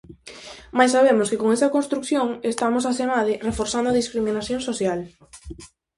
Mais 0.77 0.93
sabemos 0.95 1.29
que 1.31 1.39
con 1.41 1.49
esa 1.57 1.73
construción 1.75 2.27
estamos 2.51 2.83
asemade 2.91 3.33
reforzando 3.49 3.87
a 3.89 3.97
discriminación 4.01 4.59
social. 4.69 4.99